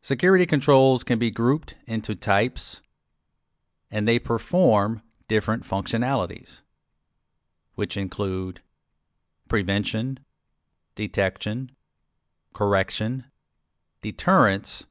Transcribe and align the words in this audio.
Security 0.00 0.46
controls 0.46 1.04
can 1.04 1.18
be 1.18 1.30
grouped 1.30 1.74
into 1.86 2.14
types 2.14 2.80
and 3.90 4.08
they 4.08 4.18
perform 4.18 5.02
different 5.28 5.64
functionalities, 5.64 6.62
which 7.74 7.94
include 7.94 8.62
prevention, 9.48 10.18
detection, 10.94 11.72
correction, 12.54 13.26
deterrence, 14.00 14.86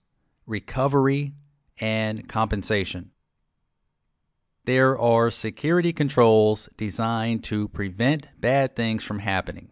recovery, 0.46 1.34
and 1.80 2.30
compensation. 2.30 3.10
There 4.66 5.00
are 5.00 5.32
security 5.32 5.94
controls 5.94 6.70
designed 6.78 7.44
to 7.46 7.70
prevent 7.70 8.28
bad 8.40 8.76
things 8.76 9.04
from 9.04 9.18
happening. 9.18 9.72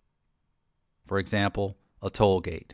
For 1.07 1.17
example, 1.17 1.77
a 2.01 2.09
toll 2.09 2.41
gate. 2.41 2.73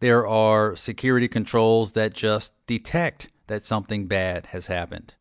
There 0.00 0.26
are 0.26 0.74
security 0.74 1.28
controls 1.28 1.92
that 1.92 2.14
just 2.14 2.54
detect 2.66 3.28
that 3.46 3.62
something 3.62 4.06
bad 4.06 4.46
has 4.46 4.66
happened. 4.66 5.14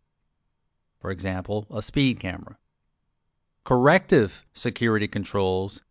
For 1.00 1.12
example, 1.12 1.67
a 1.70 1.81
speed 1.81 2.20
camera. 2.20 2.58
Corrective 3.66 4.45
security 4.53 5.08
controls 5.08 5.84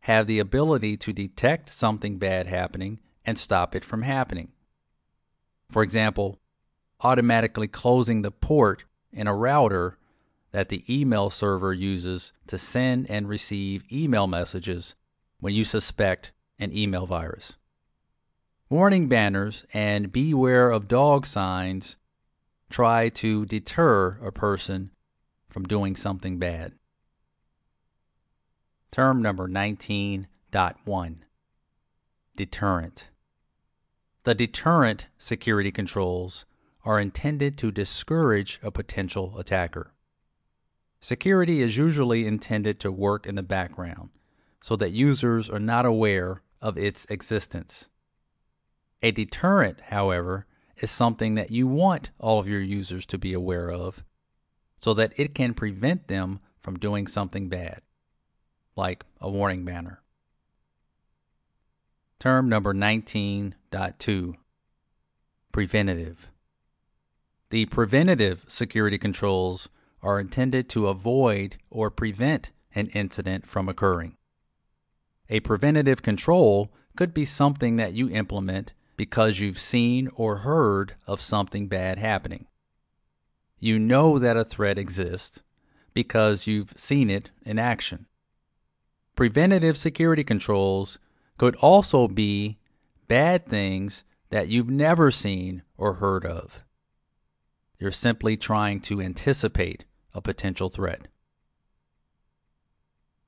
have 0.00 0.26
the 0.26 0.38
ability 0.38 0.96
to 0.98 1.12
detect 1.12 1.70
something 1.72 2.18
bad 2.18 2.46
happening 2.46 3.00
and 3.24 3.38
stop 3.38 3.74
it 3.74 3.84
from 3.84 4.02
happening. 4.02 4.52
For 5.70 5.82
example, 5.82 6.38
automatically 7.00 7.68
closing 7.68 8.22
the 8.22 8.30
port 8.30 8.84
in 9.12 9.26
a 9.26 9.34
router 9.34 9.98
that 10.50 10.68
the 10.68 10.84
email 10.88 11.30
server 11.30 11.72
uses 11.72 12.32
to 12.46 12.58
send 12.58 13.10
and 13.10 13.28
receive 13.28 13.90
email 13.90 14.26
messages 14.26 14.94
when 15.42 15.52
you 15.52 15.64
suspect 15.64 16.30
an 16.60 16.72
email 16.72 17.04
virus. 17.04 17.56
Warning 18.70 19.08
banners 19.08 19.64
and 19.74 20.12
beware 20.12 20.70
of 20.70 20.86
dog 20.86 21.26
signs 21.26 21.96
try 22.70 23.08
to 23.08 23.44
deter 23.46 24.20
a 24.24 24.30
person 24.30 24.92
from 25.48 25.64
doing 25.64 25.96
something 25.96 26.38
bad. 26.38 26.74
Term 28.92 29.20
number 29.20 29.48
19.1 29.48 31.16
Deterrent. 32.36 33.08
The 34.22 34.36
deterrent 34.36 35.08
security 35.18 35.72
controls 35.72 36.44
are 36.84 37.00
intended 37.00 37.58
to 37.58 37.72
discourage 37.72 38.60
a 38.62 38.70
potential 38.70 39.36
attacker. 39.40 39.92
Security 41.00 41.60
is 41.60 41.76
usually 41.76 42.28
intended 42.28 42.78
to 42.78 42.92
work 42.92 43.26
in 43.26 43.34
the 43.34 43.42
background 43.42 44.10
so 44.62 44.76
that 44.76 44.92
users 44.92 45.50
are 45.50 45.58
not 45.58 45.84
aware 45.84 46.40
of 46.60 46.78
its 46.78 47.04
existence. 47.06 47.88
A 49.02 49.10
deterrent, 49.10 49.80
however, 49.88 50.46
is 50.76 50.90
something 50.90 51.34
that 51.34 51.50
you 51.50 51.66
want 51.66 52.10
all 52.20 52.38
of 52.38 52.48
your 52.48 52.60
users 52.60 53.04
to 53.06 53.18
be 53.18 53.32
aware 53.32 53.70
of 53.70 54.04
so 54.78 54.94
that 54.94 55.12
it 55.16 55.34
can 55.34 55.52
prevent 55.52 56.06
them 56.06 56.40
from 56.60 56.78
doing 56.78 57.08
something 57.08 57.48
bad, 57.48 57.82
like 58.76 59.04
a 59.20 59.28
warning 59.28 59.64
banner. 59.64 60.00
Term 62.20 62.48
number 62.48 62.72
19.2 62.72 64.34
Preventative. 65.50 66.30
The 67.50 67.66
preventative 67.66 68.44
security 68.46 68.96
controls 68.96 69.68
are 70.02 70.20
intended 70.20 70.68
to 70.70 70.86
avoid 70.86 71.56
or 71.68 71.90
prevent 71.90 72.52
an 72.74 72.86
incident 72.88 73.46
from 73.46 73.68
occurring. 73.68 74.16
A 75.28 75.40
preventative 75.40 76.02
control 76.02 76.72
could 76.96 77.14
be 77.14 77.24
something 77.24 77.76
that 77.76 77.94
you 77.94 78.10
implement 78.10 78.74
because 78.96 79.40
you've 79.40 79.58
seen 79.58 80.08
or 80.14 80.38
heard 80.38 80.94
of 81.06 81.20
something 81.20 81.68
bad 81.68 81.98
happening. 81.98 82.46
You 83.58 83.78
know 83.78 84.18
that 84.18 84.36
a 84.36 84.44
threat 84.44 84.78
exists 84.78 85.42
because 85.94 86.46
you've 86.46 86.74
seen 86.76 87.10
it 87.10 87.30
in 87.42 87.58
action. 87.58 88.06
Preventative 89.14 89.76
security 89.76 90.24
controls 90.24 90.98
could 91.38 91.54
also 91.56 92.08
be 92.08 92.58
bad 93.08 93.46
things 93.46 94.04
that 94.30 94.48
you've 94.48 94.70
never 94.70 95.10
seen 95.10 95.62
or 95.76 95.94
heard 95.94 96.24
of. 96.24 96.64
You're 97.78 97.90
simply 97.90 98.36
trying 98.36 98.80
to 98.82 99.00
anticipate 99.00 99.84
a 100.14 100.20
potential 100.20 100.68
threat. 100.68 101.08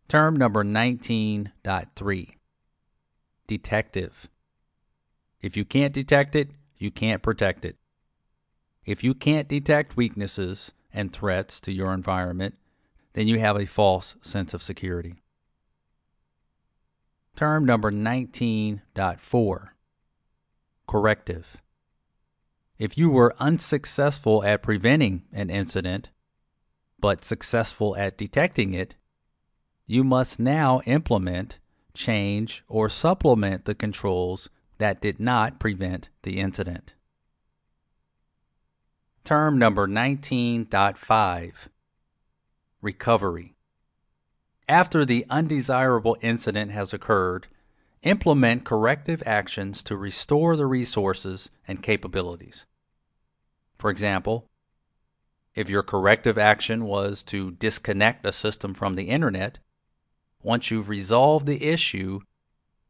Term 0.08 0.36
number 0.36 0.62
19.3 0.62 2.28
Detective. 3.46 4.28
If 5.40 5.56
you 5.56 5.64
can't 5.64 5.94
detect 5.94 6.36
it, 6.36 6.50
you 6.76 6.90
can't 6.90 7.22
protect 7.22 7.64
it. 7.64 7.76
If 8.84 9.02
you 9.02 9.14
can't 9.14 9.48
detect 9.48 9.96
weaknesses 9.96 10.72
and 10.92 11.10
threats 11.10 11.58
to 11.60 11.72
your 11.72 11.94
environment, 11.94 12.54
then 13.14 13.26
you 13.26 13.38
have 13.38 13.56
a 13.56 13.66
false 13.66 14.16
sense 14.20 14.52
of 14.52 14.62
security. 14.62 15.14
Term 17.34 17.64
number 17.64 17.90
19.4 17.90 19.68
Corrective. 20.86 21.62
If 22.76 22.98
you 22.98 23.10
were 23.10 23.34
unsuccessful 23.40 24.44
at 24.44 24.62
preventing 24.62 25.22
an 25.32 25.48
incident, 25.48 26.10
but 27.00 27.24
successful 27.24 27.96
at 27.96 28.18
detecting 28.18 28.74
it, 28.74 28.94
you 29.86 30.04
must 30.04 30.38
now 30.38 30.80
implement, 30.86 31.58
change, 31.94 32.64
or 32.68 32.88
supplement 32.88 33.64
the 33.64 33.74
controls 33.74 34.48
that 34.78 35.00
did 35.00 35.20
not 35.20 35.58
prevent 35.58 36.08
the 36.22 36.38
incident. 36.38 36.94
Term 39.24 39.58
number 39.58 39.86
19.5 39.86 41.68
Recovery. 42.82 43.54
After 44.68 45.04
the 45.04 45.26
undesirable 45.30 46.16
incident 46.22 46.70
has 46.70 46.92
occurred, 46.92 47.46
Implement 48.04 48.64
corrective 48.64 49.22
actions 49.24 49.82
to 49.82 49.96
restore 49.96 50.56
the 50.56 50.66
resources 50.66 51.48
and 51.66 51.82
capabilities. 51.82 52.66
For 53.78 53.88
example, 53.90 54.50
if 55.54 55.70
your 55.70 55.82
corrective 55.82 56.36
action 56.36 56.84
was 56.84 57.22
to 57.22 57.52
disconnect 57.52 58.26
a 58.26 58.32
system 58.32 58.74
from 58.74 58.94
the 58.94 59.04
internet, 59.04 59.58
once 60.44 60.70
you've 60.70 60.88
resolved 60.88 61.46
the 61.46 61.64
issue, 61.64 62.20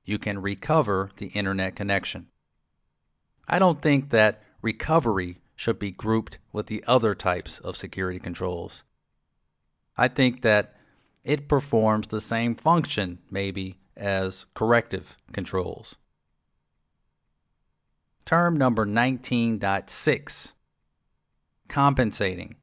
you 0.05 0.19
can 0.19 0.43
recover 0.43 1.11
the 1.17 1.29
internet 1.29 1.75
connection. 1.77 2.27
I 3.49 3.59
don't 3.59 3.81
think 3.81 4.11
that 4.11 4.43
recovery 4.61 5.39
should 5.55 5.79
be 5.79 5.93
grouped 5.93 6.39
with 6.53 6.67
the 6.67 6.83
other 6.87 7.15
types 7.15 7.61
of 7.61 7.77
security 7.77 8.19
controls. 8.19 8.83
I 9.97 10.09
think 10.09 10.43
that 10.43 10.75
it 11.23 11.49
performs 11.49 12.09
the 12.09 12.21
same 12.21 12.57
function, 12.57 13.21
maybe, 13.31 13.79
as 13.97 14.47
corrective 14.55 15.17
controls. 15.33 15.97
Term 18.25 18.57
number 18.57 18.85
19.6 18.85 20.53
Compensating. 21.69 22.57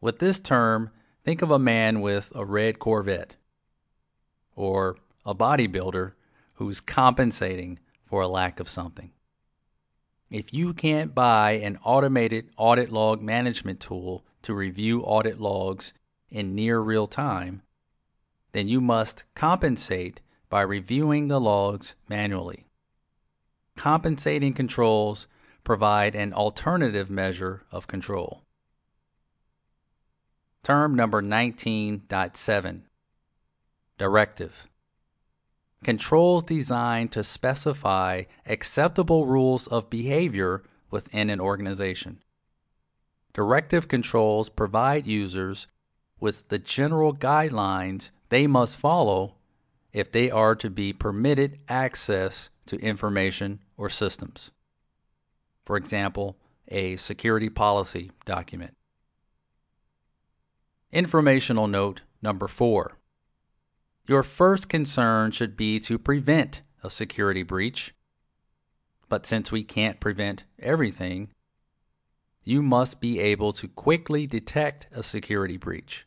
With 0.00 0.18
this 0.18 0.38
term, 0.38 0.90
think 1.24 1.42
of 1.42 1.50
a 1.50 1.58
man 1.58 2.00
with 2.00 2.32
a 2.34 2.44
red 2.44 2.78
Corvette, 2.78 3.36
or 4.54 4.96
a 5.24 5.34
bodybuilder 5.34 6.12
who's 6.54 6.80
compensating 6.80 7.78
for 8.04 8.22
a 8.22 8.28
lack 8.28 8.60
of 8.60 8.68
something. 8.68 9.12
If 10.30 10.52
you 10.52 10.72
can't 10.72 11.14
buy 11.14 11.52
an 11.52 11.78
automated 11.84 12.50
audit 12.56 12.90
log 12.90 13.20
management 13.20 13.80
tool 13.80 14.24
to 14.42 14.54
review 14.54 15.02
audit 15.02 15.40
logs 15.40 15.92
in 16.30 16.54
near 16.54 16.80
real 16.80 17.06
time, 17.06 17.62
then 18.52 18.68
you 18.68 18.80
must 18.80 19.24
compensate 19.34 20.20
by 20.48 20.62
reviewing 20.62 21.28
the 21.28 21.40
logs 21.40 21.94
manually. 22.08 22.66
Compensating 23.76 24.52
controls 24.52 25.26
provide 25.64 26.14
an 26.14 26.32
alternative 26.32 27.10
measure 27.10 27.64
of 27.70 27.86
control. 27.86 28.42
Term 30.62 30.94
number 30.94 31.22
19.7 31.22 32.82
Directive 33.98 34.68
Controls 35.84 36.44
designed 36.44 37.12
to 37.12 37.24
specify 37.24 38.22
acceptable 38.46 39.26
rules 39.26 39.66
of 39.66 39.90
behavior 39.90 40.62
within 40.90 41.28
an 41.28 41.40
organization. 41.40 42.22
Directive 43.34 43.88
controls 43.88 44.48
provide 44.48 45.06
users 45.06 45.66
with 46.20 46.48
the 46.48 46.58
general 46.58 47.14
guidelines 47.14 48.10
they 48.28 48.46
must 48.46 48.78
follow 48.78 49.34
if 49.92 50.10
they 50.10 50.30
are 50.30 50.54
to 50.54 50.70
be 50.70 50.92
permitted 50.92 51.58
access 51.68 52.50
to 52.66 52.76
information 52.76 53.60
or 53.76 53.90
systems. 53.90 54.52
For 55.64 55.76
example, 55.76 56.36
a 56.68 56.96
security 56.96 57.48
policy 57.48 58.12
document. 58.24 58.76
Informational 60.92 61.66
note 61.66 62.02
number 62.22 62.46
four. 62.46 62.98
Your 64.06 64.22
first 64.22 64.68
concern 64.68 65.30
should 65.30 65.56
be 65.56 65.78
to 65.80 65.98
prevent 65.98 66.62
a 66.82 66.90
security 66.90 67.42
breach. 67.42 67.94
But 69.08 69.26
since 69.26 69.52
we 69.52 69.62
can't 69.62 70.00
prevent 70.00 70.44
everything, 70.58 71.30
you 72.42 72.62
must 72.62 73.00
be 73.00 73.20
able 73.20 73.52
to 73.52 73.68
quickly 73.68 74.26
detect 74.26 74.88
a 74.92 75.02
security 75.02 75.56
breach. 75.56 76.06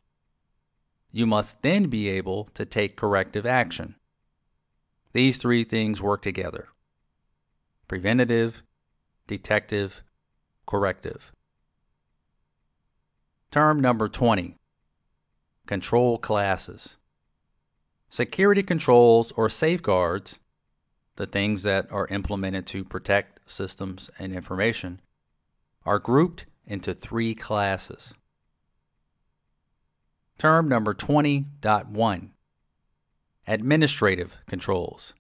You 1.12 1.26
must 1.26 1.62
then 1.62 1.88
be 1.88 2.10
able 2.10 2.46
to 2.56 2.66
take 2.66 2.98
corrective 2.98 3.46
action. 3.46 3.96
These 5.14 5.38
three 5.38 5.64
things 5.64 6.02
work 6.02 6.22
together 6.22 6.68
preventative, 7.88 8.64
detective, 9.28 10.04
corrective. 10.66 11.32
Term 13.52 13.80
number 13.80 14.10
20 14.10 14.58
Control 15.66 16.18
classes. 16.18 16.98
Security 18.10 18.64
controls 18.64 19.32
or 19.34 19.50
safeguards, 19.50 20.40
the 21.16 21.26
things 21.26 21.64
that 21.64 21.92
are 21.92 22.08
implemented 22.08 22.66
to 22.68 22.84
protect 22.84 23.50
systems 23.50 24.10
and 24.20 24.34
information, 24.34 25.02
are 25.86 26.00
grouped 26.00 26.46
into 26.66 26.94
three 26.94 27.36
classes. 27.36 28.14
Term 30.38 30.68
number 30.68 30.94
20.1 30.94 32.30
Administrative 33.48 34.38
controls. 34.48 35.14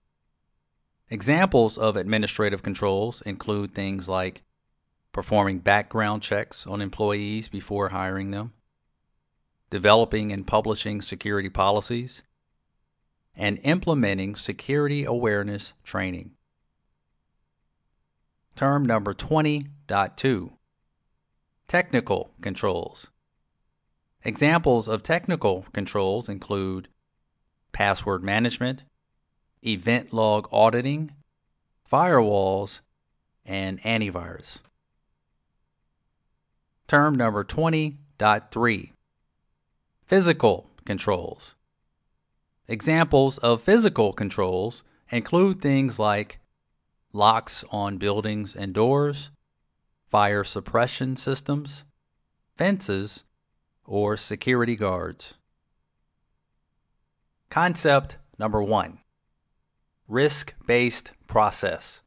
Examples 1.09 1.77
of 1.77 1.95
administrative 1.95 2.63
controls 2.63 3.21
include 3.21 3.75
things 3.75 4.09
like 4.09 4.43
performing 5.11 5.59
background 5.59 6.23
checks 6.23 6.65
on 6.65 6.81
employees 6.81 7.47
before 7.47 7.89
hiring 7.89 8.31
them, 8.31 8.53
developing 9.69 10.31
and 10.31 10.47
publishing 10.47 11.01
security 11.01 11.49
policies, 11.49 12.23
and 13.35 13.59
implementing 13.63 14.35
security 14.35 15.03
awareness 15.03 15.73
training. 15.83 16.31
Term 18.55 18.85
number 18.85 19.13
20.2 19.13 20.51
Technical 21.67 22.31
controls. 22.41 23.07
Examples 24.23 24.87
of 24.87 25.03
technical 25.03 25.65
controls 25.73 26.29
include 26.29 26.87
password 27.71 28.23
management, 28.23 28.83
event 29.63 30.13
log 30.13 30.47
auditing, 30.51 31.11
firewalls, 31.91 32.81
and 33.45 33.81
antivirus. 33.81 34.61
Term 36.87 37.15
number 37.15 37.43
20.3 37.43 38.91
Physical 40.05 40.69
controls. 40.85 41.55
Examples 42.67 43.37
of 43.39 43.61
physical 43.61 44.11
controls 44.11 44.83
include 45.09 45.61
things 45.61 45.99
like 45.99 46.39
locks 47.13 47.63
on 47.71 47.97
buildings 47.97 48.55
and 48.55 48.73
doors, 48.73 49.29
fire 50.09 50.43
suppression 50.43 51.15
systems, 51.15 51.85
fences, 52.57 53.23
or 53.85 54.17
security 54.17 54.75
guards. 54.75 55.35
Concept 57.49 58.17
number 58.39 58.61
one 58.61 58.99
risk 60.07 60.53
based 60.65 61.13
process. 61.27 62.01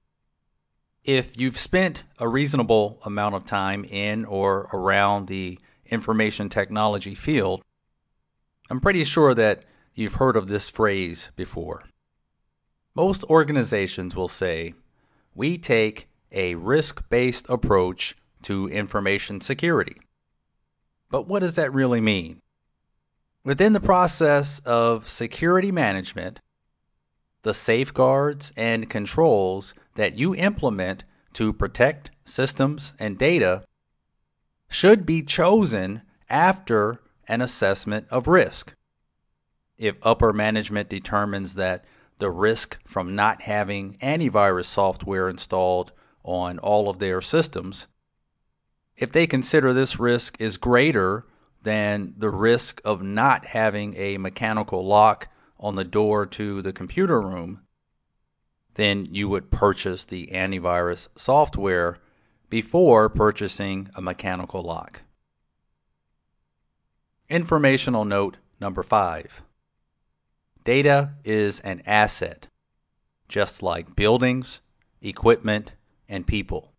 If 1.04 1.40
you've 1.40 1.58
spent 1.58 2.04
a 2.18 2.28
reasonable 2.28 2.98
amount 3.04 3.34
of 3.34 3.44
time 3.44 3.84
in 3.84 4.24
or 4.24 4.68
around 4.72 5.26
the 5.26 5.58
information 5.86 6.48
technology 6.48 7.14
field, 7.14 7.62
I'm 8.70 8.80
pretty 8.80 9.04
sure 9.04 9.34
that 9.34 9.64
You've 9.98 10.14
heard 10.14 10.36
of 10.36 10.46
this 10.46 10.70
phrase 10.70 11.32
before. 11.34 11.82
Most 12.94 13.24
organizations 13.24 14.14
will 14.14 14.28
say, 14.28 14.74
We 15.34 15.58
take 15.58 16.08
a 16.30 16.54
risk 16.54 17.10
based 17.10 17.46
approach 17.48 18.16
to 18.44 18.68
information 18.68 19.40
security. 19.40 19.96
But 21.10 21.26
what 21.26 21.40
does 21.40 21.56
that 21.56 21.72
really 21.74 22.00
mean? 22.00 22.38
Within 23.42 23.72
the 23.72 23.80
process 23.80 24.60
of 24.60 25.08
security 25.08 25.72
management, 25.72 26.38
the 27.42 27.52
safeguards 27.52 28.52
and 28.56 28.88
controls 28.88 29.74
that 29.96 30.16
you 30.16 30.32
implement 30.32 31.02
to 31.32 31.52
protect 31.52 32.12
systems 32.24 32.92
and 33.00 33.18
data 33.18 33.64
should 34.68 35.04
be 35.04 35.24
chosen 35.24 36.02
after 36.30 37.00
an 37.26 37.40
assessment 37.40 38.06
of 38.12 38.28
risk 38.28 38.76
if 39.78 39.96
upper 40.02 40.32
management 40.32 40.88
determines 40.88 41.54
that 41.54 41.84
the 42.18 42.30
risk 42.30 42.78
from 42.84 43.14
not 43.14 43.42
having 43.42 43.96
antivirus 43.98 44.66
software 44.66 45.28
installed 45.28 45.92
on 46.24 46.58
all 46.58 46.90
of 46.90 46.98
their 46.98 47.22
systems, 47.22 47.86
if 48.96 49.12
they 49.12 49.26
consider 49.26 49.72
this 49.72 50.00
risk 50.00 50.40
is 50.40 50.56
greater 50.56 51.24
than 51.62 52.14
the 52.16 52.30
risk 52.30 52.80
of 52.84 53.02
not 53.02 53.46
having 53.46 53.96
a 53.96 54.18
mechanical 54.18 54.84
lock 54.84 55.28
on 55.58 55.76
the 55.76 55.84
door 55.84 56.26
to 56.26 56.60
the 56.62 56.72
computer 56.72 57.20
room, 57.20 57.62
then 58.74 59.06
you 59.10 59.28
would 59.28 59.50
purchase 59.50 60.04
the 60.04 60.28
antivirus 60.32 61.08
software 61.16 61.98
before 62.48 63.08
purchasing 63.08 63.88
a 63.94 64.00
mechanical 64.00 64.62
lock. 64.62 65.02
Informational 67.28 68.04
note 68.04 68.38
number 68.60 68.82
five. 68.82 69.42
Data 70.68 71.14
is 71.24 71.60
an 71.60 71.80
asset, 71.86 72.48
just 73.26 73.62
like 73.62 73.96
buildings, 73.96 74.60
equipment, 75.00 75.72
and 76.10 76.26
people. 76.26 76.74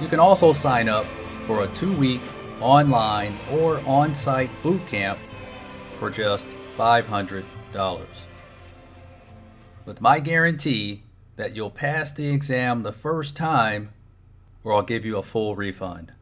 You 0.00 0.08
can 0.08 0.18
also 0.18 0.52
sign 0.52 0.88
up 0.88 1.06
for 1.46 1.62
a 1.64 1.68
two 1.68 1.92
week 1.92 2.22
online 2.60 3.37
or 3.52 3.80
on 3.87 4.12
site 4.14 4.50
boot 4.62 4.84
camp 4.87 5.18
for 5.99 6.10
just 6.10 6.49
$500. 6.76 7.44
With 9.90 10.00
my 10.00 10.20
guarantee 10.20 11.02
that 11.35 11.56
you'll 11.56 11.68
pass 11.68 12.12
the 12.12 12.28
exam 12.28 12.85
the 12.85 12.92
first 12.92 13.35
time, 13.35 13.92
or 14.62 14.73
I'll 14.73 14.82
give 14.82 15.04
you 15.04 15.16
a 15.16 15.23
full 15.25 15.56
refund. 15.56 16.12